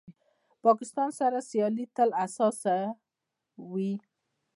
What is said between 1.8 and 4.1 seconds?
تل حساسه وي.